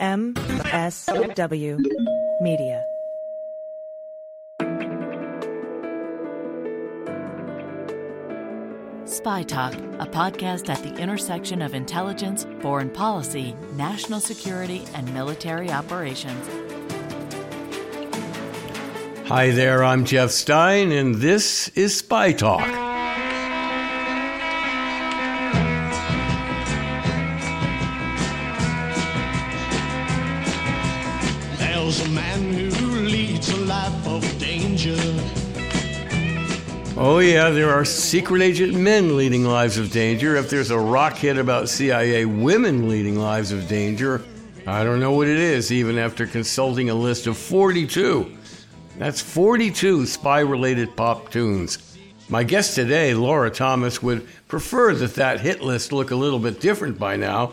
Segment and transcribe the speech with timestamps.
[0.00, 1.80] MSW
[2.40, 2.84] Media.
[9.04, 15.72] Spy Talk, a podcast at the intersection of intelligence, foreign policy, national security, and military
[15.72, 16.46] operations.
[19.26, 22.77] Hi there, I'm Jeff Stein, and this is Spy Talk.
[37.10, 40.36] Oh, yeah, there are secret agent men leading lives of danger.
[40.36, 44.22] If there's a rock hit about CIA women leading lives of danger,
[44.66, 48.36] I don't know what it is, even after consulting a list of 42.
[48.98, 51.96] That's 42 spy related pop tunes.
[52.28, 56.60] My guest today, Laura Thomas, would prefer that that hit list look a little bit
[56.60, 57.52] different by now,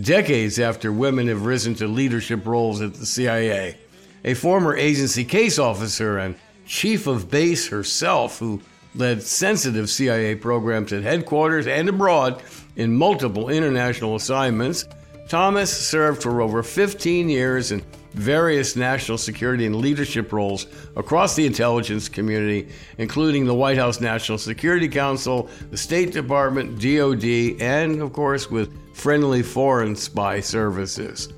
[0.00, 3.78] decades after women have risen to leadership roles at the CIA.
[4.24, 6.34] A former agency case officer and
[6.66, 8.60] chief of base herself, who
[8.96, 12.42] led sensitive CIA programs at headquarters and abroad
[12.76, 14.86] in multiple international assignments.
[15.28, 17.82] Thomas served for over 15 years in
[18.14, 24.38] various national security and leadership roles across the intelligence community, including the White House National
[24.38, 31.28] Security Council, the State Department, DoD, and, of course, with friendly foreign spy services.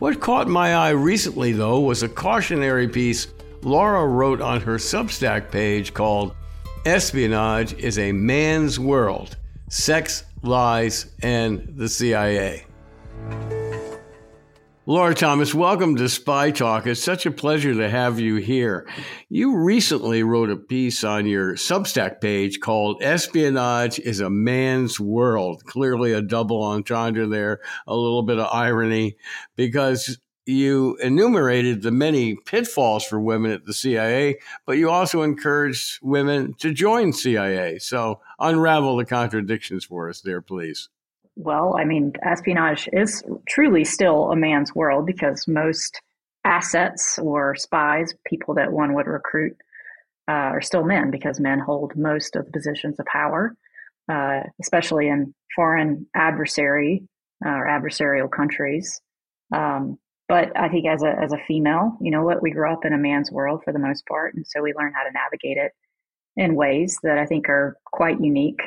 [0.00, 3.28] What caught my eye recently, though, was a cautionary piece
[3.62, 6.34] Laura wrote on her Substack page called
[6.86, 9.36] Espionage is a Man's World
[9.68, 12.64] Sex, Lies, and the CIA.
[14.86, 16.86] Laura Thomas, welcome to Spy Talk.
[16.86, 18.88] It's such a pleasure to have you here.
[19.28, 25.62] You recently wrote a piece on your Substack page called Espionage is a Man's World.
[25.64, 29.18] Clearly a double entendre there, a little bit of irony,
[29.56, 30.18] because
[30.48, 36.54] you enumerated the many pitfalls for women at the CIA, but you also encouraged women
[36.54, 37.78] to join CIA.
[37.78, 40.88] So unravel the contradictions for us there, please.
[41.36, 46.00] Well, I mean, espionage is truly still a man's world because most
[46.44, 49.56] assets or spies, people that one would recruit,
[50.28, 53.54] uh, are still men because men hold most of the positions of power,
[54.10, 57.02] uh, especially in foreign adversary
[57.44, 59.00] uh, or adversarial countries.
[59.52, 59.98] Um,
[60.28, 62.92] but I think as a as a female, you know what, we grew up in
[62.92, 65.72] a man's world for the most part, and so we learn how to navigate it
[66.36, 68.60] in ways that I think are quite unique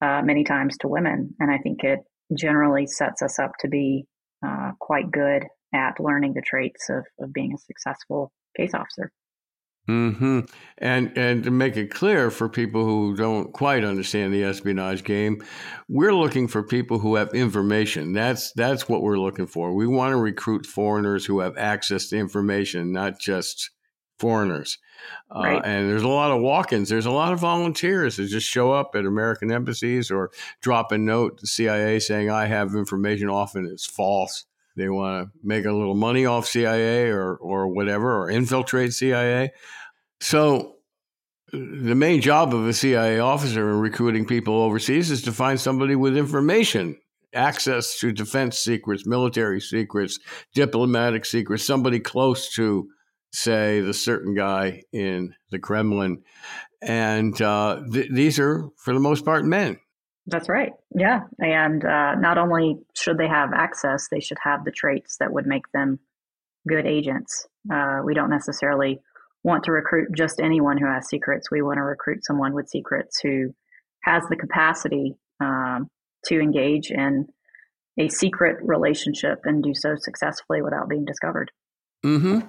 [0.00, 1.34] uh, many times to women.
[1.40, 2.00] And I think it
[2.36, 4.06] generally sets us up to be
[4.46, 9.10] uh, quite good at learning the traits of, of being a successful case officer.
[9.88, 10.40] Hmm.
[10.76, 15.42] And and to make it clear for people who don't quite understand the espionage game,
[15.88, 18.12] we're looking for people who have information.
[18.12, 19.72] That's that's what we're looking for.
[19.72, 23.70] We want to recruit foreigners who have access to information, not just
[24.18, 24.76] foreigners.
[25.34, 25.62] Uh, right.
[25.64, 26.90] And there's a lot of walk-ins.
[26.90, 30.98] There's a lot of volunteers that just show up at American embassies or drop a
[30.98, 34.44] note to CIA saying, "I have information." Often it's false.
[34.78, 39.50] They want to make a little money off CIA or or whatever, or infiltrate CIA.
[40.20, 40.76] So
[41.52, 45.96] the main job of a CIA officer in recruiting people overseas is to find somebody
[45.96, 46.96] with information,
[47.34, 50.18] access to defense secrets, military secrets,
[50.54, 52.88] diplomatic secrets, somebody close to,
[53.32, 56.22] say, the certain guy in the Kremlin.
[56.82, 59.78] And uh, th- these are, for the most part, men.
[60.28, 60.72] That's right.
[60.94, 61.22] Yeah.
[61.38, 65.46] And uh, not only should they have access, they should have the traits that would
[65.46, 65.98] make them
[66.68, 67.46] good agents.
[67.72, 69.00] Uh, we don't necessarily
[69.42, 71.50] want to recruit just anyone who has secrets.
[71.50, 73.54] We want to recruit someone with secrets who
[74.04, 75.88] has the capacity um,
[76.26, 77.28] to engage in
[77.98, 81.50] a secret relationship and do so successfully without being discovered.
[82.04, 82.40] Hmm.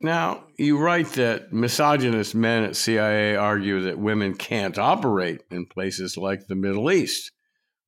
[0.00, 6.16] Now you write that misogynist men at CIA argue that women can't operate in places
[6.16, 7.32] like the Middle East,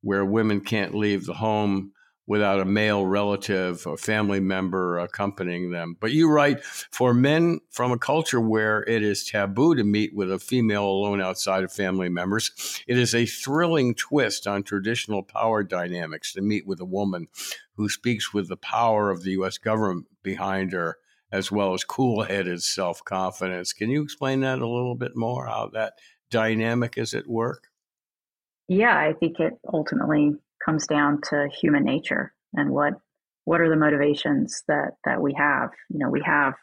[0.02, 1.92] where women can't leave the home
[2.26, 5.96] without a male relative or family member accompanying them.
[6.00, 10.32] But you write for men from a culture where it is taboo to meet with
[10.32, 15.62] a female alone outside of family members, it is a thrilling twist on traditional power
[15.62, 17.28] dynamics to meet with a woman
[17.76, 19.58] who speaks with the power of the U.S.
[19.58, 20.98] government behind her.
[21.32, 23.72] As well as cool headed self confidence.
[23.72, 25.94] Can you explain that a little bit more, how that
[26.30, 27.64] dynamic is at work?
[28.68, 30.34] Yeah, I think it ultimately
[30.64, 32.94] comes down to human nature and what
[33.44, 36.54] what are the motivations that that we have you know we have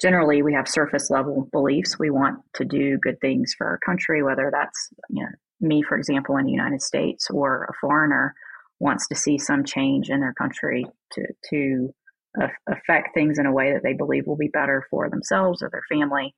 [0.00, 4.22] generally we have surface level beliefs we want to do good things for our country
[4.22, 8.34] whether that's you know me for example in the united states or a foreigner
[8.80, 11.94] wants to see some change in their country to to
[12.68, 15.84] affect things in a way that they believe will be better for themselves or their
[15.88, 16.34] family.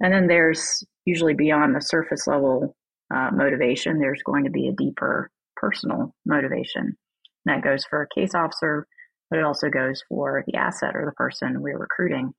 [0.00, 2.74] And then there's usually beyond the surface level
[3.14, 6.96] uh, motivation, there's going to be a deeper personal motivation.
[7.46, 8.86] And that goes for a case officer,
[9.30, 12.32] but it also goes for the asset or the person we're recruiting.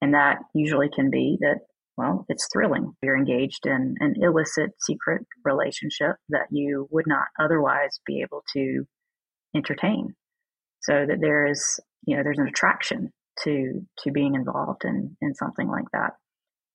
[0.00, 1.60] And that usually can be that,
[1.96, 2.92] well, it's thrilling.
[3.02, 8.84] You're engaged in an illicit secret relationship that you would not otherwise be able to
[9.54, 10.14] entertain.
[10.80, 13.12] So that there is, you know, there's an attraction
[13.44, 16.14] to to being involved in in something like that.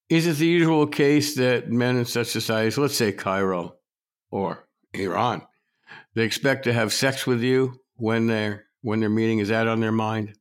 [0.09, 3.75] Is it the usual case that men in such societies, let's say Cairo
[4.29, 5.41] or Iran,
[6.15, 9.79] they expect to have sex with you when they're when their meeting is that on
[9.79, 10.33] their mind?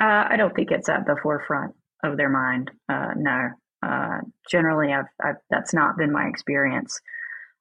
[0.00, 2.70] Uh, I don't think it's at the forefront of their mind.
[2.88, 3.48] Uh, no,
[3.82, 4.18] uh,
[4.50, 7.00] generally, I've, I've, that's not been my experience.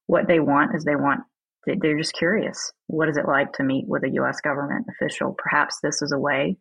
[0.08, 1.22] What they want is they want
[1.66, 2.72] they're just curious.
[2.88, 4.40] What is it like to meet with a U.S.
[4.42, 5.36] government official?
[5.38, 6.58] Perhaps this is a way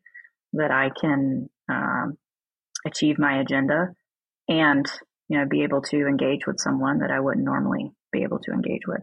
[0.54, 2.16] that I can um,
[2.86, 3.88] achieve my agenda
[4.48, 4.86] and
[5.28, 8.52] you know be able to engage with someone that I wouldn't normally be able to
[8.52, 9.02] engage with.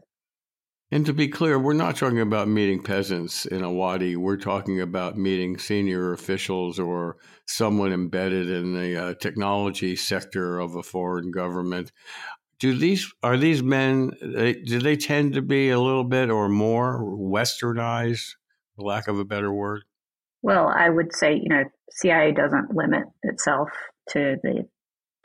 [0.94, 4.18] And to be clear, we're not talking about meeting peasants in a wadi.
[4.18, 7.16] We're talking about meeting senior officials or
[7.48, 11.94] someone embedded in the uh, technology sector of a foreign government.
[12.62, 14.12] Do these are these men?
[14.22, 18.36] Do they tend to be a little bit or more westernized,
[18.76, 19.82] for lack of a better word?
[20.44, 23.70] Well, I would say you know CIA doesn't limit itself
[24.10, 24.68] to the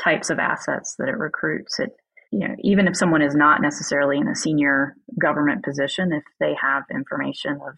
[0.02, 1.78] types of assets that it recruits.
[1.78, 1.90] It
[2.32, 6.54] you know, even if someone is not necessarily in a senior government position, if they
[6.58, 7.74] have information of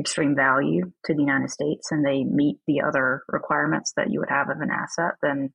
[0.00, 4.28] extreme value to the United States and they meet the other requirements that you would
[4.28, 5.52] have of an asset, then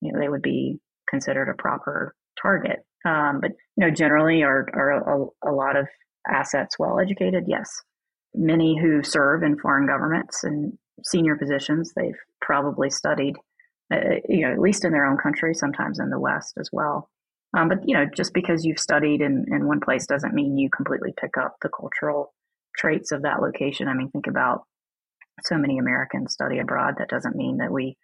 [0.00, 0.78] you know they would be
[1.08, 2.84] considered a proper target.
[3.04, 5.86] Um, but you know, generally, are are a, a lot of
[6.28, 7.44] assets well educated?
[7.46, 7.68] Yes,
[8.34, 13.36] many who serve in foreign governments and senior positions, they've probably studied,
[13.92, 17.08] uh, you know, at least in their own country, sometimes in the West as well.
[17.56, 20.70] Um, but you know, just because you've studied in, in one place doesn't mean you
[20.70, 22.32] completely pick up the cultural
[22.76, 23.88] traits of that location.
[23.88, 24.64] I mean, think about
[25.44, 26.94] so many Americans study abroad.
[26.98, 27.96] That doesn't mean that we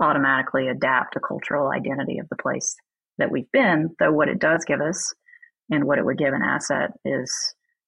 [0.00, 2.74] automatically adapt a cultural identity of the place
[3.18, 3.90] that we've been.
[3.98, 5.14] Though what it does give us,
[5.70, 7.32] and what it would give an asset, is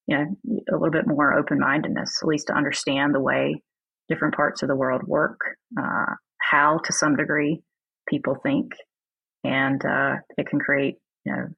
[0.06, 0.24] you know
[0.72, 3.62] a little bit more open mindedness, at least to understand the way
[4.08, 5.38] different parts of the world work,
[5.80, 7.62] uh, how to some degree
[8.08, 8.72] people think,
[9.44, 11.48] and uh, it can create you know,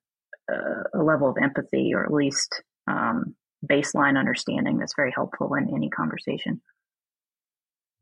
[0.94, 3.35] a, level of empathy or at least um,
[3.71, 6.61] baseline understanding that's very helpful in any conversation.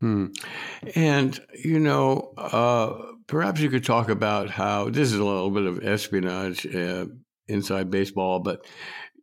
[0.01, 0.27] Hmm.
[0.95, 5.65] And, you know, uh, perhaps you could talk about how this is a little bit
[5.65, 7.07] of espionage uh,
[7.49, 8.67] inside baseball, but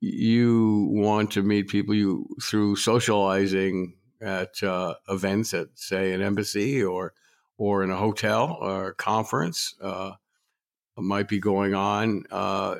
[0.01, 6.83] you want to meet people you through socializing at uh, events at, say, an embassy
[6.83, 7.13] or
[7.57, 9.75] or in a hotel or a conference.
[9.81, 10.13] Uh,
[10.97, 12.23] might be going on.
[12.29, 12.75] Uh,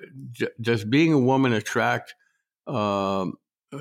[0.62, 2.16] does being a woman attract
[2.68, 3.36] um,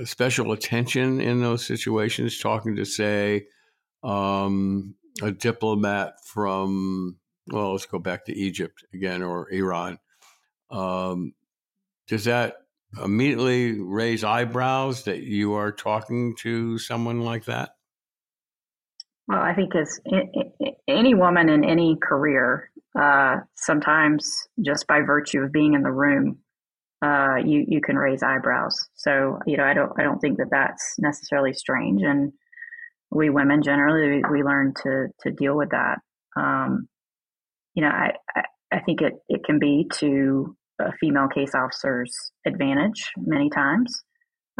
[0.05, 2.39] special attention in those situations?
[2.39, 3.47] Talking to, say,
[4.03, 7.17] um, a diplomat from,
[7.49, 9.99] well, let's go back to Egypt again or Iran.
[10.71, 11.35] Um,
[12.09, 12.57] does that
[13.03, 17.71] immediately raise eyebrows that you are talking to someone like that?
[19.29, 20.01] Well, I think as
[20.89, 26.39] any woman in any career, uh, sometimes just by virtue of being in the room,
[27.03, 28.89] uh, you you can raise eyebrows.
[28.95, 32.33] So you know, I don't I don't think that that's necessarily strange, and
[33.15, 35.99] we women generally we, we learn to to deal with that.
[36.37, 36.89] Um,
[37.75, 38.43] you know, I, I
[38.73, 42.15] I think it it can be to a female case officer's
[42.47, 44.03] advantage many times.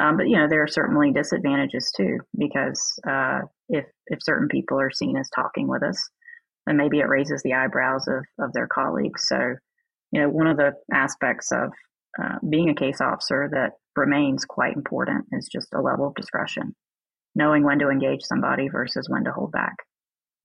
[0.01, 4.81] Um, but you know there are certainly disadvantages too because uh, if if certain people
[4.81, 6.09] are seen as talking with us,
[6.67, 9.27] then maybe it raises the eyebrows of of their colleagues.
[9.27, 9.55] So
[10.13, 11.71] you know one of the aspects of
[12.23, 16.75] uh, being a case officer that remains quite important is just a level of discretion,
[17.35, 19.75] knowing when to engage somebody versus when to hold back.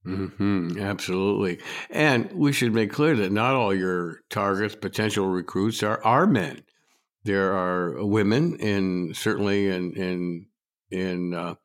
[0.05, 1.59] Mm-hmm, absolutely.
[1.89, 6.63] And we should make clear that not all your targets, potential recruits, are, are men.
[7.23, 10.45] There are women in certainly in in
[10.89, 11.55] in uh,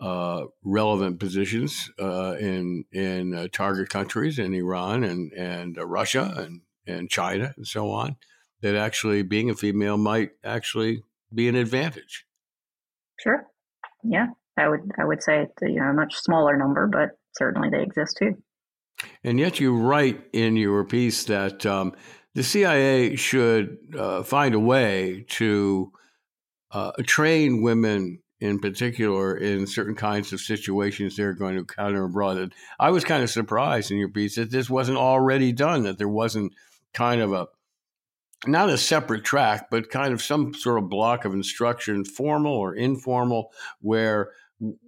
[0.00, 6.34] uh, relevant positions uh, in in uh, target countries in Iran and and uh, Russia
[6.36, 8.16] and and China and so on.
[8.60, 12.26] That actually being a female might actually be an advantage.
[13.18, 13.46] Sure.
[14.04, 17.70] Yeah, I would I would say it's you know a much smaller number, but certainly
[17.70, 18.36] they exist too.
[19.24, 21.92] And yet, you write in your piece that um,
[22.34, 25.92] the CIA should uh, find a way to
[26.70, 32.52] uh, train women in particular in certain kinds of situations they're going to encounter abroad.
[32.78, 36.08] I was kind of surprised in your piece that this wasn't already done, that there
[36.08, 36.52] wasn't
[36.92, 37.46] kind of a
[38.44, 42.74] not a separate track, but kind of some sort of block of instruction, formal or
[42.74, 44.32] informal, where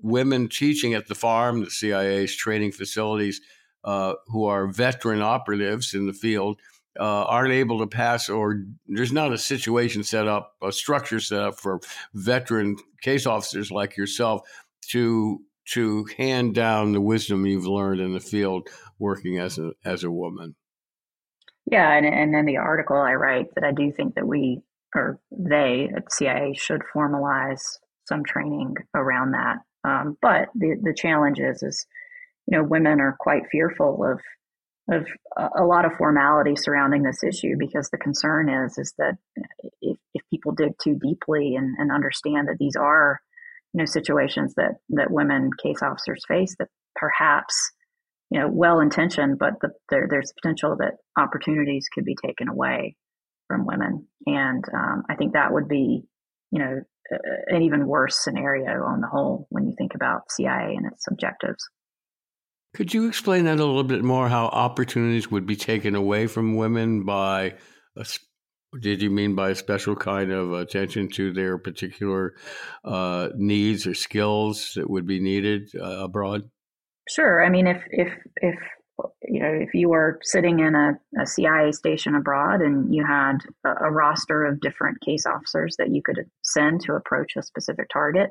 [0.03, 3.41] women teaching at the farm, the CIA's training facilities,
[3.85, 6.59] uh, who are veteran operatives in the field,
[6.99, 11.43] uh, aren't able to pass, or there's not a situation set up, a structure set
[11.43, 11.81] up for
[12.15, 14.43] veteran case officers like yourself
[14.91, 20.05] to to hand down the wisdom you've learned in the field working as a as
[20.05, 20.55] a woman.
[21.71, 24.63] Yeah, and and in the article I write that I do think that we
[24.95, 29.59] or they at CIA should formalize some training around that.
[29.87, 31.87] Um, but the the challenge is is
[32.47, 34.21] you know women are quite fearful of
[34.91, 35.07] of
[35.57, 39.15] a lot of formality surrounding this issue because the concern is is that
[39.81, 43.21] if, if people dig too deeply and, and understand that these are
[43.73, 47.73] you know situations that that women case officers face that perhaps
[48.31, 52.95] you know well intentioned but the, there, there's potential that opportunities could be taken away
[53.49, 56.03] from women and um, i think that would be
[56.55, 56.81] you know
[57.49, 61.69] an even worse scenario on the whole when you think about cia and its objectives
[62.75, 64.29] could you explain that a little bit more?
[64.29, 67.55] How opportunities would be taken away from women by
[67.97, 68.05] a,
[68.81, 72.35] did you mean by a special kind of attention to their particular
[72.85, 76.51] uh, needs or skills that would be needed uh, abroad?
[77.09, 77.45] Sure.
[77.45, 78.59] I mean, if if if
[79.23, 83.39] you know, if you were sitting in a, a CIA station abroad and you had
[83.65, 87.89] a, a, roster of different case officers that you could send to approach a specific
[87.93, 88.31] target,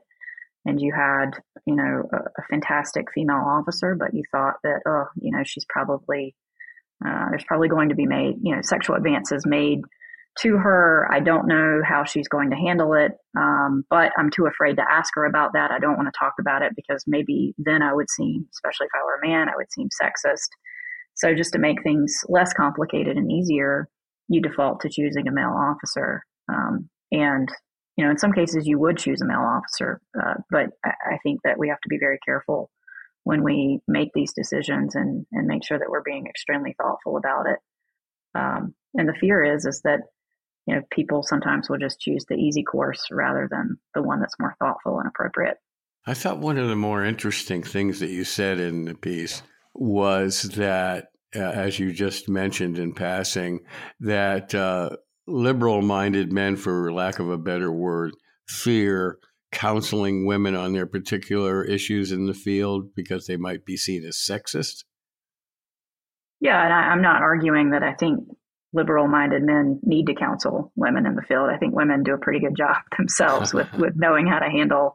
[0.65, 1.31] and you had,
[1.65, 5.65] you know, a, a, fantastic female officer, but you thought that, oh, you know, she's
[5.65, 6.35] probably,
[7.05, 9.81] uh, there's probably going to be made, you know, sexual advances made
[10.41, 11.07] to her.
[11.11, 14.85] I don't know how she's going to handle it, um, but I'm too afraid to
[14.89, 15.71] ask her about that.
[15.71, 18.91] I don't want to talk about it because maybe then I would seem, especially if
[18.95, 20.49] I were a man, I would seem sexist.
[21.15, 23.87] So just to make things less complicated and easier,
[24.27, 26.23] you default to choosing a male officer.
[26.49, 27.49] Um, and
[27.95, 31.17] you know, in some cases you would choose a male officer, uh, but I, I,
[31.21, 32.71] think that we have to be very careful
[33.23, 37.45] when we make these decisions and, and make sure that we're being extremely thoughtful about
[37.47, 37.59] it.
[38.35, 39.99] Um, and the fear is, is that,
[40.65, 44.39] you know, people sometimes will just choose the easy course rather than the one that's
[44.39, 45.57] more thoughtful and appropriate.
[46.05, 49.41] I thought one of the more interesting things that you said in the piece
[49.73, 53.61] was that, uh, as you just mentioned in passing,
[54.01, 54.91] that uh,
[55.27, 58.11] liberal minded men, for lack of a better word,
[58.47, 59.17] fear
[59.51, 64.17] counseling women on their particular issues in the field because they might be seen as
[64.17, 64.83] sexist?
[66.41, 68.27] Yeah, and I, am not arguing that I think
[68.73, 71.49] liberal minded men need to counsel women in the field.
[71.49, 74.93] I think women do a pretty good job themselves with, with knowing how to handle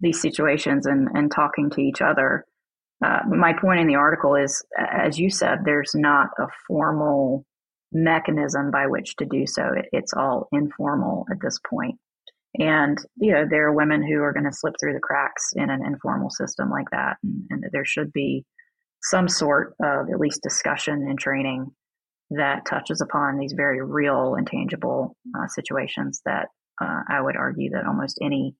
[0.00, 2.44] these situations and, and talking to each other.
[3.04, 7.44] Uh, my point in the article is, as you said, there's not a formal
[7.92, 9.62] mechanism by which to do so.
[9.76, 11.96] It, it's all informal at this point.
[12.58, 15.68] And, you know, there are women who are going to slip through the cracks in
[15.68, 17.16] an informal system like that.
[17.22, 18.46] And, and there should be
[19.02, 21.70] some sort of at least discussion and training
[22.30, 26.48] that touches upon these very real and tangible uh, situations that
[26.80, 28.54] uh, I would argue that almost any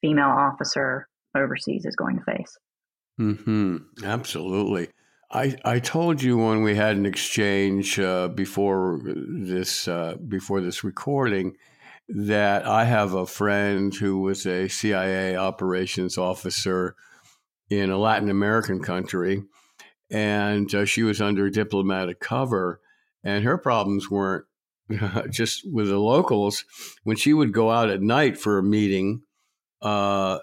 [0.00, 2.56] female officer overseas is going to face.
[3.16, 3.76] Hmm.
[4.02, 4.88] Absolutely.
[5.30, 10.82] I, I told you when we had an exchange uh, before this uh, before this
[10.82, 11.56] recording
[12.08, 16.96] that I have a friend who was a CIA operations officer
[17.68, 19.44] in a Latin American country,
[20.10, 22.80] and uh, she was under diplomatic cover,
[23.24, 24.44] and her problems weren't
[25.30, 26.64] just with the locals.
[27.04, 29.22] When she would go out at night for a meeting,
[29.82, 30.38] uh,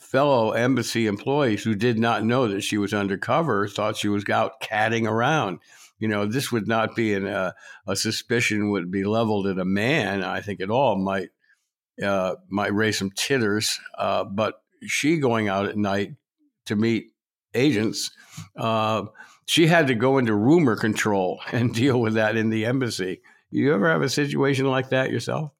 [0.00, 4.60] fellow embassy employees who did not know that she was undercover thought she was out
[4.60, 5.58] catting around.
[5.98, 7.52] You know, this would not be an, uh,
[7.86, 10.24] a suspicion would be leveled at a man.
[10.24, 11.28] I think at all might
[12.02, 13.78] uh, might raise some titters.
[13.96, 16.14] Uh, but she going out at night
[16.66, 17.12] to meet
[17.54, 18.10] agents,
[18.56, 19.04] uh,
[19.46, 23.22] she had to go into rumor control and deal with that in the embassy.
[23.50, 25.52] You ever have a situation like that yourself?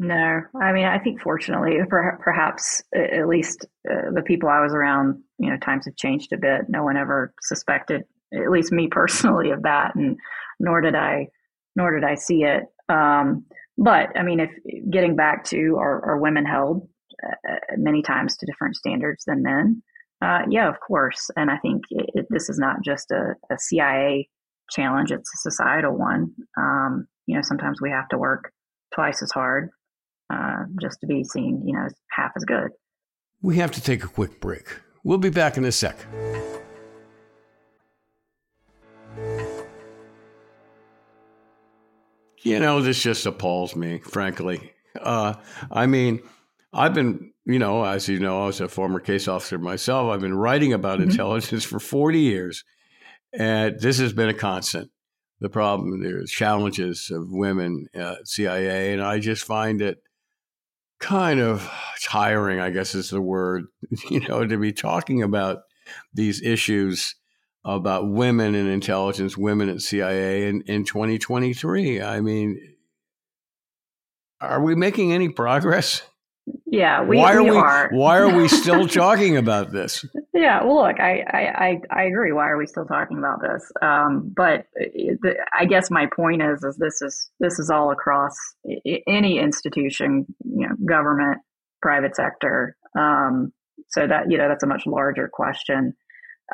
[0.00, 5.20] No, I mean, I think fortunately, perhaps at least uh, the people I was around,
[5.38, 6.68] you know, times have changed a bit.
[6.68, 10.16] No one ever suspected, at least me personally, of that, and
[10.60, 11.26] nor did I,
[11.74, 12.62] nor did I see it.
[12.88, 13.44] Um,
[13.76, 14.50] but I mean, if
[14.88, 16.88] getting back to are, are women held
[17.26, 19.82] uh, many times to different standards than men?
[20.20, 21.30] Uh, yeah, of course.
[21.36, 24.28] And I think it, it, this is not just a, a, CIA
[24.70, 26.34] challenge; it's a societal one.
[26.56, 28.52] Um, you know, sometimes we have to work
[28.94, 29.70] twice as hard
[30.32, 32.70] uh, just to be seen, you know, half as good.
[33.42, 34.80] We have to take a quick break.
[35.04, 35.96] We'll be back in a sec.
[42.42, 44.72] You know, this just appalls me, frankly.
[44.98, 45.34] Uh,
[45.70, 46.20] I mean,
[46.72, 50.10] I've been, you know, as you know, I was a former case officer myself.
[50.10, 51.10] I've been writing about mm-hmm.
[51.10, 52.62] intelligence for 40 years,
[53.32, 54.90] and this has been a constant.
[55.40, 60.02] The problem, the challenges of women at CIA, and I just find it
[61.00, 61.70] kind of
[62.02, 63.64] tiring, I guess is the word,
[64.10, 65.58] you know, to be talking about
[66.12, 67.14] these issues
[67.64, 72.02] about women in intelligence, women at CIA in, in 2023.
[72.02, 72.60] I mean,
[74.40, 76.02] are we making any progress?
[76.70, 77.88] Yeah, we, why are we, we are.
[77.92, 80.04] Why are we still talking about this?
[80.34, 82.32] Yeah, well, look, I, I, I, agree.
[82.32, 83.70] Why are we still talking about this?
[83.80, 88.36] Um, but the, I guess my point is, is this is this is all across
[89.06, 91.38] any institution, you know, government,
[91.80, 92.76] private sector.
[92.98, 93.52] Um,
[93.88, 95.94] so that you know, that's a much larger question.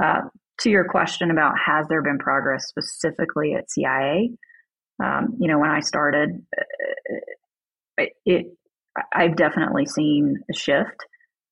[0.00, 0.22] Uh,
[0.60, 4.30] to your question about has there been progress specifically at CIA?
[5.02, 8.46] Um, you know, when I started, uh, it
[9.12, 11.06] I've definitely seen a shift.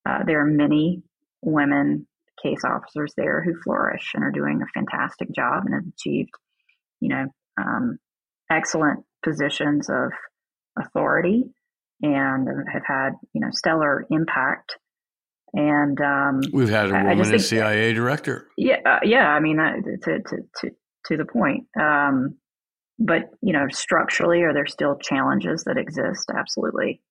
[0.09, 1.03] Uh, there are many
[1.43, 2.07] women
[2.43, 6.31] case officers there who flourish and are doing a fantastic job and have achieved,
[7.01, 7.27] you know,
[7.61, 7.99] um,
[8.51, 10.13] excellent positions of
[10.79, 11.45] authority
[12.03, 14.77] and have had, you know, stellar impact.
[15.55, 18.49] And um, we've had a woman as CIA director.
[18.57, 19.29] Yeah, uh, yeah.
[19.29, 20.71] I mean, uh, to to to
[21.07, 21.67] to the point.
[21.79, 22.39] Um,
[22.99, 26.31] but you know, structurally, are there still challenges that exist?
[26.35, 27.03] Absolutely.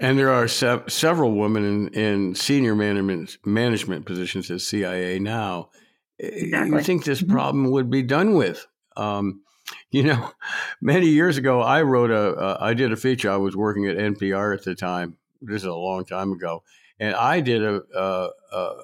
[0.00, 5.70] And there are several women in, in senior management management positions at CIA now.
[6.18, 6.78] Exactly.
[6.78, 7.32] You think this mm-hmm.
[7.32, 8.66] problem would be done with?
[8.96, 9.42] Um,
[9.90, 10.32] you know,
[10.80, 13.30] many years ago, I wrote a, uh, I did a feature.
[13.30, 15.16] I was working at NPR at the time.
[15.40, 16.62] This is a long time ago,
[16.98, 18.30] and I did a a,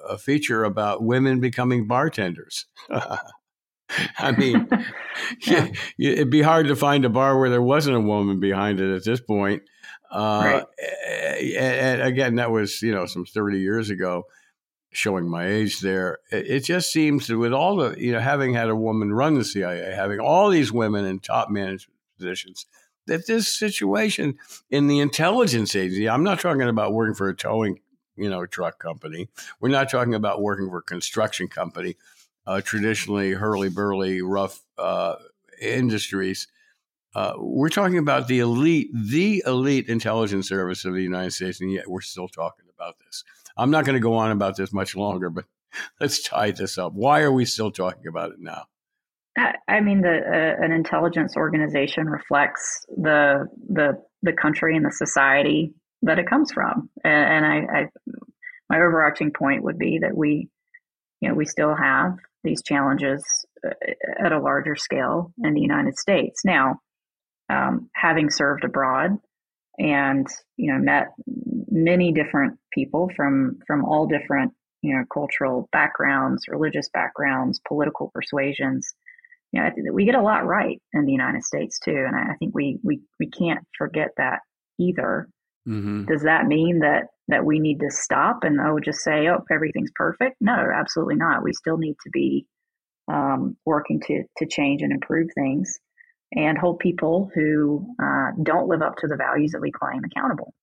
[0.09, 2.67] a feature about women becoming bartenders.
[4.17, 4.67] I mean,
[5.47, 5.67] yeah.
[5.97, 9.03] it'd be hard to find a bar where there wasn't a woman behind it at
[9.03, 9.63] this point.
[10.11, 11.55] Uh, right.
[11.55, 14.23] and, again, that was you know some thirty years ago,
[14.91, 16.19] showing my age there.
[16.31, 19.35] It, it just seems that with all the you know having had a woman run
[19.35, 22.65] the CIA, having all these women in top management positions,
[23.07, 24.37] that this situation
[24.69, 26.09] in the intelligence agency.
[26.09, 27.79] I'm not talking about working for a towing
[28.15, 29.29] you know truck company.
[29.59, 31.95] We're not talking about working for a construction company.
[32.47, 35.15] Uh, traditionally hurly burly, rough uh,
[35.61, 36.47] industries
[37.13, 41.71] uh, we're talking about the elite, the elite intelligence service of the United States, and
[41.71, 43.23] yet we're still talking about this.
[43.57, 45.45] I'm not going to go on about this much longer, but
[45.99, 46.93] let's tie this up.
[46.93, 48.65] Why are we still talking about it now?
[49.67, 55.73] I mean, the, uh, an intelligence organization reflects the the the country and the society
[56.01, 57.87] that it comes from, and, and I, I
[58.69, 60.49] my overarching point would be that we,
[61.21, 63.23] you know, we still have these challenges
[63.65, 63.71] uh,
[64.23, 66.41] at a larger scale in the United States.
[66.45, 66.79] Now,
[67.49, 69.17] um, having served abroad
[69.77, 70.27] and
[70.57, 71.07] you know met
[71.69, 78.93] many different people from from all different you know cultural backgrounds religious backgrounds political persuasions
[79.51, 82.53] you know we get a lot right in the united states too and i think
[82.53, 84.39] we we, we can't forget that
[84.77, 85.27] either
[85.67, 86.05] mm-hmm.
[86.05, 89.91] does that mean that that we need to stop and oh just say oh everything's
[89.95, 92.45] perfect no absolutely not we still need to be
[93.07, 95.79] um, working to to change and improve things
[96.33, 100.53] and hold people who uh, don't live up to the values that we claim accountable.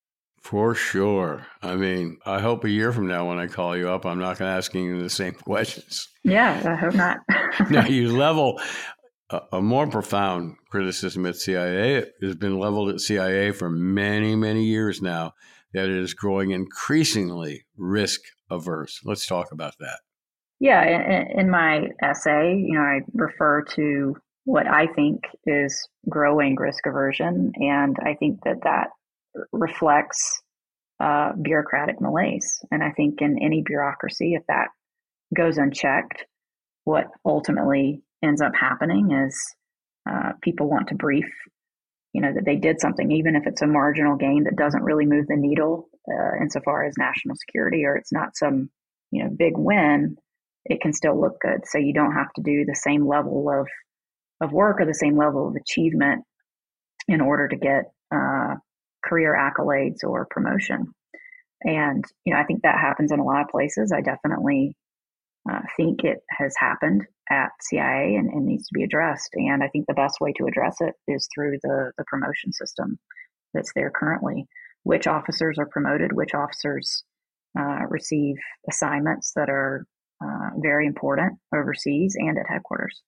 [0.41, 1.47] For sure.
[1.63, 4.39] I mean, I hope a year from now when I call you up, I'm not
[4.39, 6.09] going to ask you the same questions.
[6.25, 7.19] Yeah, I hope not.
[7.71, 8.61] now, you level
[9.31, 12.07] a, more profound criticism at CIA.
[12.23, 15.35] Has been leveled at CIA for many, many years now
[15.73, 19.01] that it is growing increasingly risk averse.
[19.05, 20.01] Let's talk about that.
[20.61, 26.57] Yeah, in, in my essay, you know, I refer to what I think is growing
[26.57, 27.53] risk aversion.
[27.57, 28.89] And I think that that
[29.53, 30.43] reflects
[31.01, 32.61] uh, bureaucratic malaise.
[32.71, 34.69] And I think in any bureaucracy, if that
[35.37, 36.25] goes unchecked,
[36.85, 39.55] what ultimately ends up happening is
[40.09, 41.29] uh, people want to brief,
[42.13, 45.07] you know, that they did something, even if it's a marginal gain that doesn't really
[45.07, 48.71] move the needle uh, insofar as national security, or it's not some,
[49.11, 50.17] you know, big win.
[50.65, 51.61] It can still look good.
[51.65, 53.67] So you don't have to do the same level of
[54.41, 56.25] of work or the same level of achievement
[57.09, 58.55] in order to get uh,
[59.05, 60.87] career accolades or promotion.
[61.63, 63.93] And, you know, I think that happens in a lot of places.
[63.93, 64.77] I definitely
[65.51, 69.31] uh, think it has happened at CIA and, and, needs to be addressed.
[69.35, 72.99] And I think the best way to address it is through the, the promotion system
[73.55, 74.47] that's there currently.
[74.85, 77.05] Which officers are promoted, which officers
[77.59, 78.37] uh, receive
[78.69, 79.87] assignments that are
[80.23, 83.03] uh, very important overseas and at headquarters.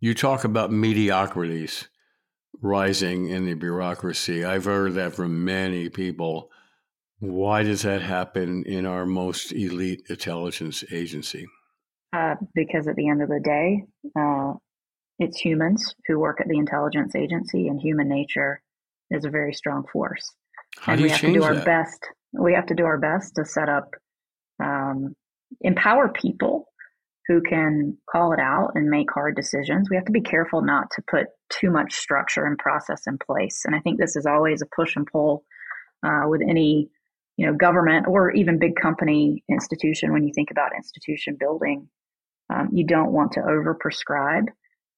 [0.00, 1.88] You talk about mediocrities
[2.60, 4.44] rising in the bureaucracy.
[4.44, 6.50] I've heard that from many people.
[7.18, 11.46] Why does that happen in our most elite intelligence agency?
[12.14, 13.82] Uh, because at the end of the day,
[14.16, 14.52] uh,
[15.18, 18.62] it's humans who work at the intelligence agency, and human nature
[19.10, 20.32] is a very strong force.
[20.78, 21.64] How and do we you have change to do our that?
[21.64, 22.08] best.
[22.32, 23.90] We have to do our best to set up,
[24.62, 25.16] um,
[25.62, 26.68] empower people
[27.26, 29.88] who can call it out and make hard decisions.
[29.90, 33.62] We have to be careful not to put too much structure and process in place.
[33.64, 35.44] And I think this is always a push and pull
[36.06, 36.90] uh, with any
[37.36, 40.12] you know government or even big company institution.
[40.12, 41.88] When you think about institution building,
[42.52, 44.44] um, you don't want to over prescribe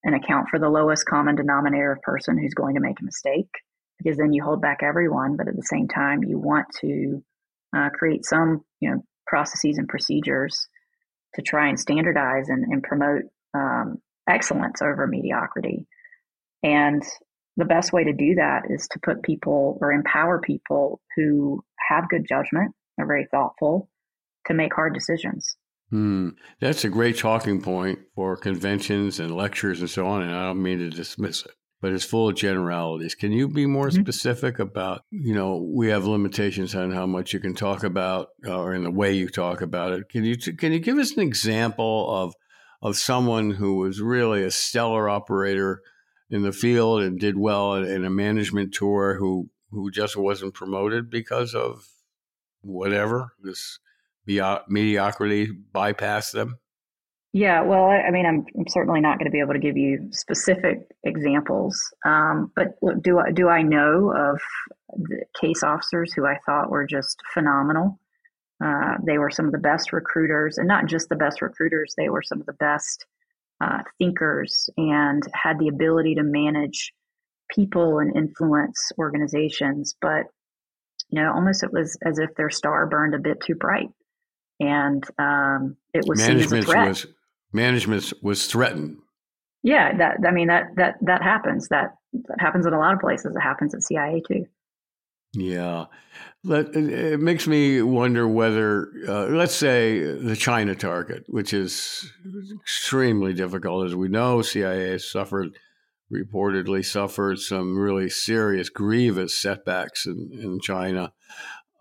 [0.04, 3.50] and account for the lowest common denominator of person who's going to make a mistake
[3.98, 5.36] because then you hold back everyone.
[5.36, 7.22] But at the same time, you want to
[7.76, 10.68] uh, create some you know processes and procedures
[11.34, 13.22] to try and standardize and, and promote
[13.54, 13.96] um,
[14.28, 15.86] excellence over mediocrity.
[16.62, 17.02] And
[17.56, 22.08] the best way to do that is to put people or empower people who have
[22.08, 23.88] good judgment, are very thoughtful,
[24.46, 25.56] to make hard decisions.
[25.90, 26.30] Hmm.
[26.60, 30.22] That's a great talking point for conventions and lectures and so on.
[30.22, 33.14] And I don't mean to dismiss it, but it's full of generalities.
[33.14, 34.00] Can you be more Mhm.
[34.00, 38.58] specific about, you know, we have limitations on how much you can talk about uh,
[38.58, 40.08] or in the way you talk about it.
[40.08, 42.34] Can you, can you give us an example of,
[42.82, 45.82] of someone who was really a stellar operator
[46.28, 51.08] in the field and did well in, a management tour who, who just wasn't promoted
[51.08, 51.86] because of
[52.62, 53.78] whatever this
[54.26, 56.58] mediocrity bypass them?
[57.32, 60.08] Yeah, well, I, mean, I'm, I'm certainly not going to be able to give you
[60.10, 64.40] specific examples, um, but look, do I do I know of
[65.38, 68.00] case officers who I thought were just phenomenal?
[68.64, 72.08] Uh, they were some of the best recruiters, and not just the best recruiters; they
[72.08, 73.04] were some of the best
[73.60, 76.94] uh, thinkers and had the ability to manage
[77.50, 79.94] people and influence organizations.
[80.00, 80.24] But
[81.10, 83.90] you know, almost it was as if their star burned a bit too bright,
[84.60, 87.06] and um, it was management was
[87.52, 88.98] management was threatened.
[89.62, 91.68] Yeah, that I mean that that that happens.
[91.68, 93.34] That that happens in a lot of places.
[93.34, 94.46] It happens at CIA too.
[95.34, 95.86] Yeah,
[96.44, 102.10] Let, it- it makes me wonder whether, uh, let's say, the China target, which is
[102.62, 105.48] extremely difficult, as we know, CIA has suffered,
[106.10, 111.12] reportedly suffered some really serious, grievous setbacks in, in China.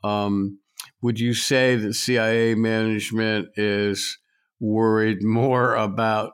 [0.03, 0.59] Um,
[1.05, 4.17] would you say that CIA management is
[4.59, 6.31] worried more about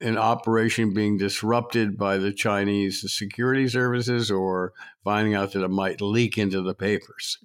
[0.00, 4.72] an operation being disrupted by the Chinese security services or
[5.04, 7.36] finding out that it might leak into the papers?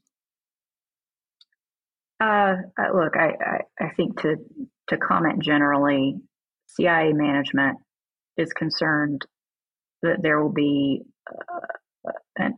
[2.22, 2.54] Uh,
[2.94, 4.38] look, I, I I think to
[4.88, 6.16] to comment generally,
[6.68, 7.78] CIA management
[8.38, 9.26] is concerned
[10.02, 12.54] that there will be uh, an,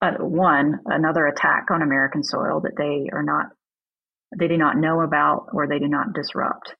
[0.00, 3.46] uh, one another attack on American soil that they are not
[4.38, 6.74] they do not know about or they do not disrupt.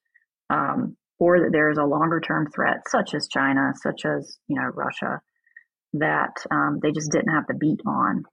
[0.50, 4.56] Um, or that there is a longer term threat, such as China, such as you
[4.56, 5.20] know Russia,
[5.94, 8.24] that um, they just didn't have the beat on.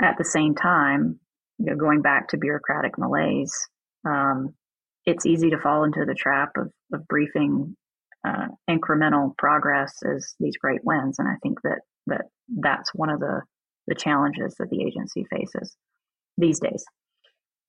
[0.00, 1.18] At the same time,
[1.58, 3.52] you know, going back to bureaucratic malaise,
[4.06, 4.54] um,
[5.04, 7.76] it's easy to fall into the trap of, of briefing
[8.26, 13.18] uh, incremental progress as these great wins, and I think that that that's one of
[13.18, 13.42] the
[13.88, 15.76] the challenges that the agency faces
[16.36, 16.84] these days.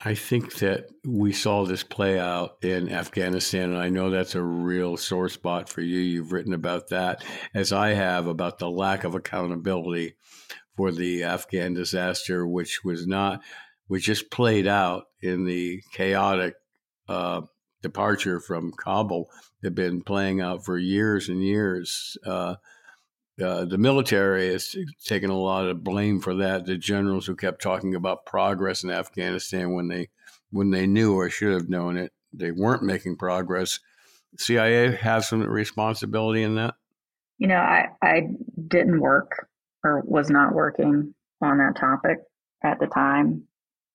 [0.02, 4.42] I think that we saw this play out in Afghanistan, and I know that's a
[4.42, 6.00] real sore spot for you.
[6.00, 10.16] You've written about that, as I have, about the lack of accountability
[10.78, 13.42] for the Afghan disaster, which was not,
[13.88, 16.54] which just played out in the chaotic
[17.10, 17.42] uh,
[17.82, 19.30] departure from Kabul.
[19.62, 22.18] Had been playing out for years and years.
[22.26, 22.56] Uh,
[23.42, 26.66] uh, the military has taken a lot of blame for that.
[26.66, 30.10] The generals who kept talking about progress in Afghanistan when they
[30.52, 33.80] when they knew or should have known it, they weren't making progress.
[34.38, 36.76] CIA has some responsibility in that.
[37.38, 38.28] You know, I I
[38.68, 39.48] didn't work
[39.84, 42.20] or was not working on that topic
[42.64, 43.44] at the time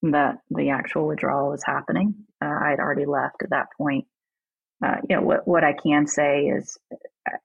[0.03, 2.15] that the actual withdrawal was happening.
[2.43, 4.07] Uh, I had already left at that point.
[4.85, 6.77] Uh, you know, what what I can say is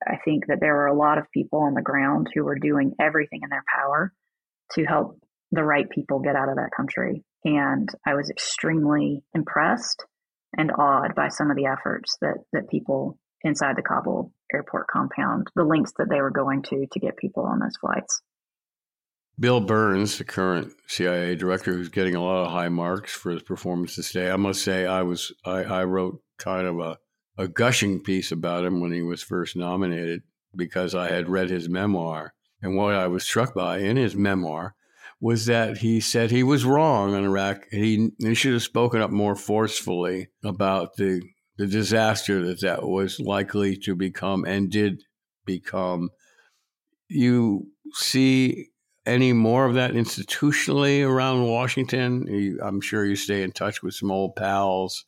[0.05, 2.93] I think that there were a lot of people on the ground who were doing
[2.99, 4.13] everything in their power
[4.73, 5.19] to help
[5.51, 7.23] the right people get out of that country.
[7.45, 10.05] And I was extremely impressed
[10.57, 15.47] and awed by some of the efforts that, that people inside the Kabul airport compound,
[15.55, 18.21] the lengths that they were going to to get people on those flights.
[19.39, 23.41] Bill Burns, the current CIA director, who's getting a lot of high marks for his
[23.41, 24.29] performance this day.
[24.29, 26.97] I must say, I was I, I wrote kind of a,
[27.39, 30.21] a gushing piece about him when he was first nominated
[30.53, 32.33] because I had read his memoir.
[32.61, 34.75] And what I was struck by in his memoir
[35.21, 37.63] was that he said he was wrong on Iraq.
[37.71, 41.21] He, he should have spoken up more forcefully about the
[41.57, 45.03] the disaster that that was likely to become and did
[45.45, 46.09] become.
[47.09, 48.69] You see
[49.05, 52.57] any more of that institutionally around Washington?
[52.63, 55.05] I'm sure you stay in touch with some old pals.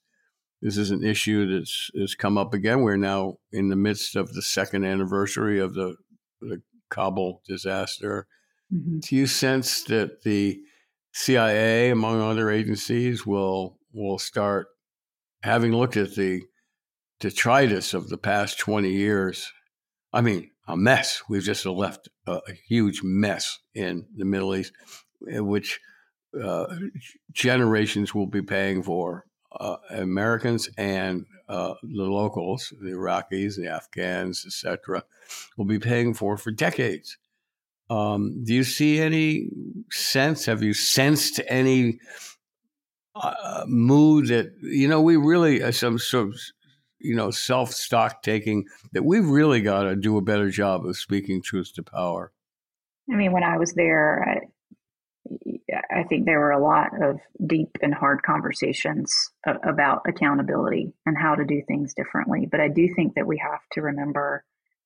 [0.62, 2.82] This is an issue that's, that's come up again.
[2.82, 5.96] We're now in the midst of the second anniversary of the,
[6.40, 8.28] the Kabul disaster.
[8.72, 9.00] Mm-hmm.
[9.00, 10.62] Do you sense that the
[11.14, 14.68] CIA, among other agencies, will will start
[15.44, 16.44] having looked at the
[17.20, 19.52] detritus of the past 20 years?
[20.14, 21.22] I mean, a mess.
[21.28, 24.74] We've just left a, a huge mess in the Middle East,
[25.30, 25.80] eh, which
[26.42, 26.68] uh,
[27.34, 29.26] generations will be paying for.
[29.60, 35.04] Uh, Americans and uh, the locals, the Iraqis, the Afghans, etc.,
[35.58, 37.18] will be paying for for decades.
[37.90, 39.50] Um, do you see any
[39.92, 40.46] sense?
[40.46, 42.00] Have you sensed any
[43.16, 46.36] uh, mood that you know we really uh, some sort of
[47.00, 50.96] you know self stock taking that we've really got to do a better job of
[50.96, 52.32] speaking truth to power?
[53.12, 54.42] I mean, when I was there,
[55.92, 59.14] I, think there were a lot of deep and hard conversations
[59.46, 62.48] about accountability and how to do things differently.
[62.50, 64.44] But I do think that we have to remember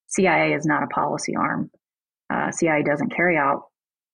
[0.08, 1.72] CIA is not a policy arm
[2.34, 3.64] uh, CIA doesn't carry out,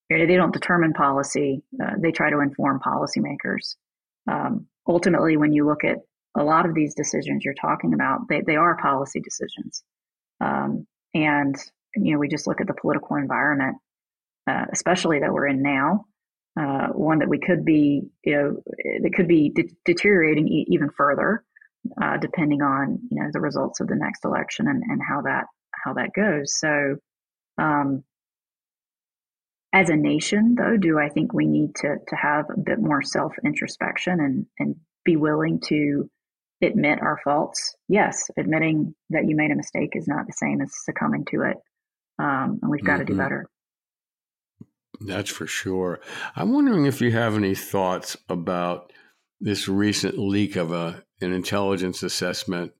[0.09, 1.63] they don't determine policy.
[1.81, 3.75] Uh, they try to inform policymakers.
[4.29, 5.99] Um, ultimately, when you look at
[6.37, 9.83] a lot of these decisions you're talking about, they, they are policy decisions.
[10.41, 11.55] Um, and,
[11.95, 13.77] you know, we just look at the political environment,
[14.47, 16.05] uh, especially that we're in now,
[16.59, 18.63] uh, one that we could be, you know,
[19.01, 21.43] that could be de- deteriorating e- even further,
[22.01, 25.45] uh, depending on, you know, the results of the next election and, and how that,
[25.73, 26.57] how that goes.
[26.59, 26.97] So,
[27.57, 28.03] um,
[29.73, 33.01] as a nation, though, do I think we need to to have a bit more
[33.01, 36.09] self introspection and and be willing to
[36.61, 37.75] admit our faults?
[37.87, 41.57] Yes, admitting that you made a mistake is not the same as succumbing to it,
[42.19, 43.05] um, and we've got mm-hmm.
[43.07, 43.47] to do better.
[45.05, 45.99] That's for sure.
[46.35, 48.91] I'm wondering if you have any thoughts about
[49.39, 52.71] this recent leak of a an intelligence assessment.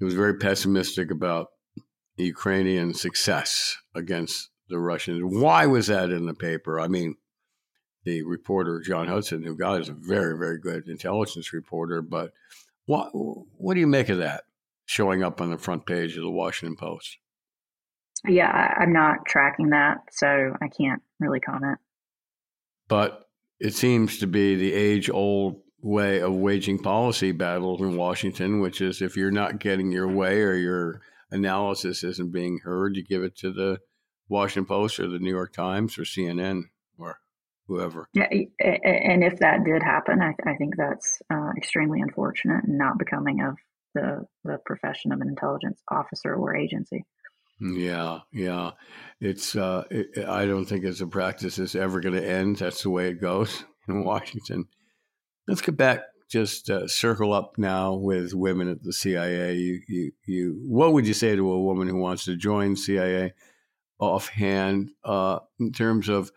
[0.00, 1.48] It was very pessimistic about
[2.16, 5.22] Ukrainian success against the Russians.
[5.24, 6.80] Why was that in the paper?
[6.80, 7.16] I mean,
[8.04, 12.32] the reporter John Hudson, who got is a very, very good intelligence reporter, but
[12.86, 14.44] what what do you make of that
[14.84, 17.18] showing up on the front page of the Washington Post?
[18.26, 21.78] Yeah, I'm not tracking that, so I can't really comment.
[22.88, 23.26] But
[23.58, 28.80] it seems to be the age old way of waging policy battles in Washington, which
[28.80, 31.00] is if you're not getting your way or your
[31.30, 33.78] analysis isn't being heard, you give it to the
[34.28, 36.62] Washington Post or the New York Times or CNN
[36.98, 37.18] or
[37.66, 38.08] whoever.
[38.12, 38.28] Yeah,
[38.60, 43.40] and if that did happen, I, I think that's uh, extremely unfortunate and not becoming
[43.40, 43.56] of
[43.94, 47.04] the the profession of an intelligence officer or agency.
[47.60, 48.72] Yeah, yeah,
[49.20, 49.56] it's.
[49.56, 52.56] Uh, it, I don't think it's a practice that's ever going to end.
[52.56, 54.66] That's the way it goes in Washington.
[55.48, 56.00] Let's get back.
[56.28, 59.54] Just uh, circle up now with women at the CIA.
[59.54, 60.60] You, you, you.
[60.66, 63.32] What would you say to a woman who wants to join CIA?
[63.98, 66.30] offhand uh, in terms of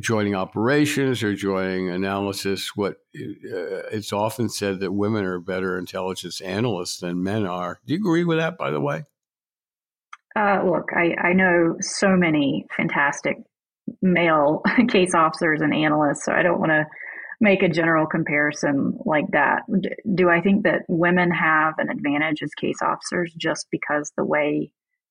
[0.00, 2.72] joining operations or joining analysis.
[2.74, 7.80] What uh, it's often said that women are better intelligence analysts than men are.
[7.86, 8.58] Do you agree with that?
[8.58, 9.04] By the way.
[10.36, 13.38] Uh, look, I, I know so many fantastic
[14.02, 16.84] male case officers and analysts, so I don't want to
[17.40, 19.62] make a general comparison like that.
[20.14, 24.70] Do I think that women have an advantage as case officers just because the way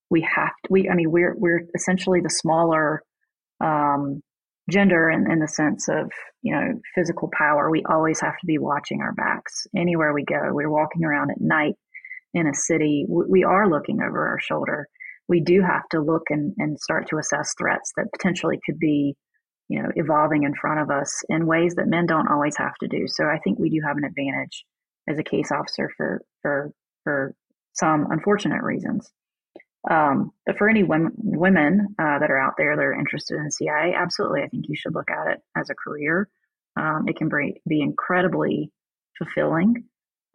[0.10, 3.02] we have to, we, I mean, we're, we're essentially the smaller,
[3.64, 4.22] um,
[4.70, 6.12] gender in, in the sense of,
[6.42, 7.70] you know, physical power.
[7.70, 10.40] We always have to be watching our backs anywhere we go.
[10.52, 11.76] We're walking around at night
[12.34, 13.06] in a city.
[13.08, 14.88] We, we are looking over our shoulder.
[15.28, 19.16] We do have to look and, and start to assess threats that potentially could be,
[19.70, 22.88] you know, evolving in front of us in ways that men don't always have to
[22.88, 23.06] do.
[23.08, 24.66] So I think we do have an advantage
[25.10, 26.72] as a case officer for, for,
[27.04, 27.34] for
[27.74, 29.12] some unfortunate reasons.
[29.90, 33.52] Um, but for any women, women uh, that are out there that are interested in
[33.52, 36.28] CIA, absolutely, I think you should look at it as a career.
[36.76, 38.72] Um, it can be, be incredibly
[39.18, 39.86] fulfilling.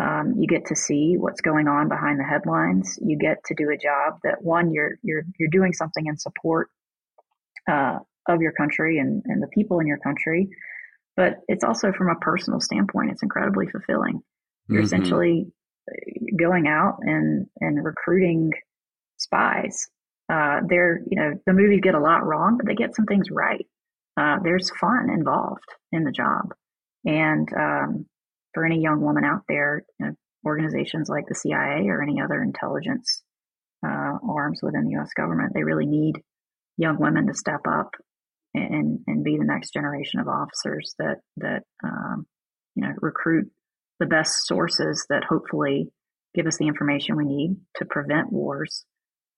[0.01, 2.99] Um, you get to see what's going on behind the headlines.
[3.03, 6.69] You get to do a job that one, you're you're you're doing something in support
[7.71, 10.49] uh, of your country and, and the people in your country.
[11.17, 14.23] But it's also from a personal standpoint, it's incredibly fulfilling.
[14.69, 14.87] You're mm-hmm.
[14.87, 15.47] essentially
[15.91, 18.53] uh, going out and, and recruiting
[19.19, 19.89] spies.
[20.33, 23.31] Uh, they're, you know, the movies get a lot wrong, but they get some things
[23.31, 23.67] right.
[24.17, 26.55] Uh, there's fun involved in the job.
[27.05, 28.07] And um,
[28.53, 30.13] for any young woman out there, you know,
[30.47, 33.23] organizations like the CIA or any other intelligence
[33.87, 35.11] uh, arms within the U.S.
[35.17, 36.17] government, they really need
[36.77, 37.91] young women to step up
[38.55, 42.27] and and be the next generation of officers that that um,
[42.75, 43.51] you know recruit
[44.01, 45.89] the best sources that hopefully
[46.35, 48.85] give us the information we need to prevent wars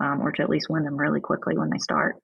[0.00, 2.16] um, or to at least win them really quickly when they start.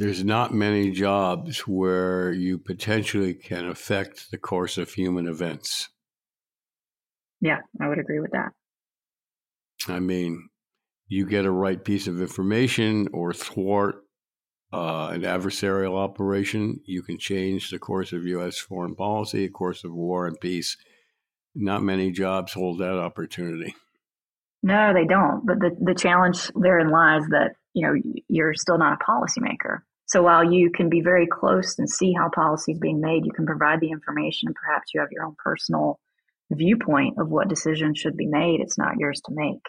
[0.00, 5.90] There's not many jobs where you potentially can affect the course of human events.
[7.42, 8.52] Yeah, I would agree with that.
[9.88, 10.48] I mean,
[11.06, 13.96] you get a right piece of information or thwart
[14.72, 18.56] uh, an adversarial operation, you can change the course of U.S.
[18.56, 20.78] foreign policy, a course of war and peace.
[21.54, 23.74] Not many jobs hold that opportunity.
[24.62, 25.44] No, they don't.
[25.44, 29.80] But the, the challenge therein lies that, you know, you're still not a policymaker.
[30.10, 33.30] So while you can be very close and see how policy is being made, you
[33.30, 36.00] can provide the information and perhaps you have your own personal
[36.50, 38.60] viewpoint of what decisions should be made.
[38.60, 39.62] It's not yours to make.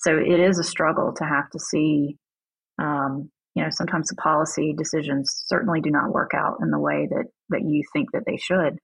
[0.00, 2.18] So it is a struggle to have to see,
[2.78, 7.08] um, you know, sometimes the policy decisions certainly do not work out in the way
[7.10, 8.78] that, that you think that they should.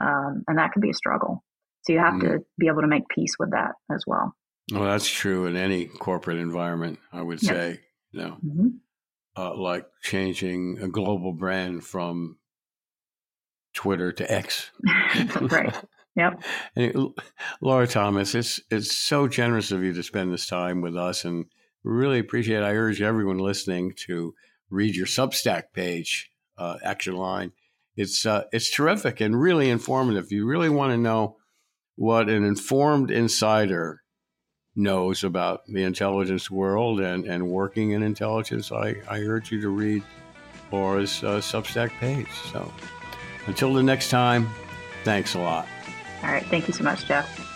[0.00, 1.44] Um, and that can be a struggle.
[1.82, 2.32] So you have mm-hmm.
[2.32, 4.34] to be able to make peace with that as well.
[4.72, 7.80] Well, that's true in any corporate environment, I would say.
[8.14, 8.38] No.
[8.42, 8.68] mm-hmm.
[9.36, 12.38] Uh, like changing a global brand from
[13.74, 14.70] Twitter to X.
[15.40, 15.74] right.
[16.16, 16.42] Yep.
[16.76, 17.14] And
[17.60, 21.46] Laura Thomas, it's it's so generous of you to spend this time with us, and
[21.84, 22.58] really appreciate.
[22.58, 22.64] it.
[22.64, 24.34] I urge everyone listening to
[24.70, 27.52] read your Substack page, uh, Action Line.
[27.96, 30.32] It's uh, it's terrific and really informative.
[30.32, 31.36] You really want to know
[31.96, 34.02] what an informed insider
[34.76, 38.72] knows about the intelligence world and, and working in intelligence.
[38.72, 40.02] I, I urge you to read
[40.72, 42.30] Laura's uh, Substack page.
[42.52, 42.72] So
[43.46, 44.48] until the next time,
[45.04, 45.66] thanks a lot.
[46.22, 46.46] All right.
[46.46, 47.46] Thank you so much, Jeff.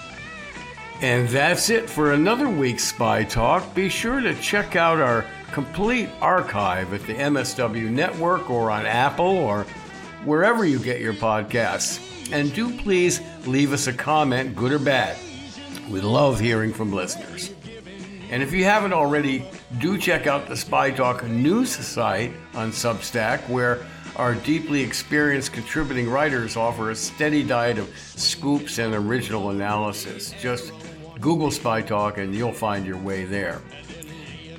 [1.00, 3.74] And that's it for another week's Spy Talk.
[3.74, 9.26] Be sure to check out our complete archive at the MSW Network or on Apple
[9.26, 9.64] or
[10.24, 12.00] wherever you get your podcasts.
[12.32, 15.16] And do please leave us a comment, good or bad.
[15.88, 17.52] We love hearing from listeners.
[18.30, 19.44] And if you haven't already,
[19.78, 26.08] do check out the Spy Talk news site on Substack, where our deeply experienced contributing
[26.08, 30.32] writers offer a steady diet of scoops and original analysis.
[30.40, 30.72] Just
[31.20, 33.60] Google Spy Talk and you'll find your way there.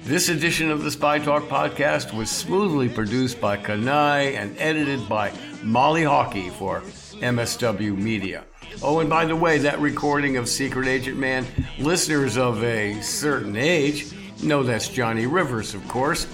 [0.03, 5.33] This edition of the Spy Talk podcast was smoothly produced by Kanai and edited by
[5.63, 6.81] Molly Hawkey for
[7.21, 8.43] MSW Media.
[8.83, 11.45] Oh, and by the way, that recording of Secret Agent Man,
[11.79, 14.11] listeners of a certain age
[14.43, 16.27] know that's Johnny Rivers, of course.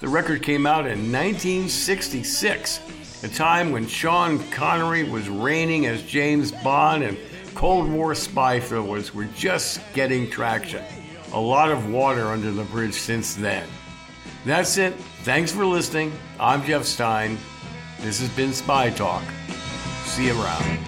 [0.00, 6.52] The record came out in 1966, a time when Sean Connery was reigning as James
[6.52, 7.16] Bond and
[7.54, 10.84] Cold War spy thrillers were just getting traction.
[11.32, 13.66] A lot of water under the bridge since then.
[14.44, 14.94] That's it.
[15.22, 16.12] Thanks for listening.
[16.38, 17.38] I'm Jeff Stein.
[18.00, 19.24] This has been Spy Talk.
[20.04, 20.78] See you around.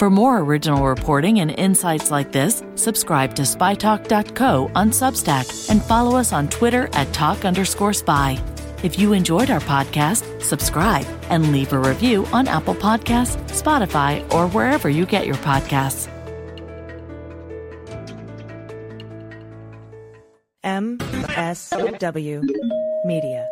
[0.00, 6.16] For more original reporting and insights like this, subscribe to spytalk.co on Substack and follow
[6.16, 8.42] us on Twitter at talk underscore spy.
[8.82, 14.48] If you enjoyed our podcast, subscribe and leave a review on Apple Podcasts, Spotify, or
[14.48, 16.08] wherever you get your podcasts.
[20.64, 22.42] MSW
[23.04, 23.46] Media.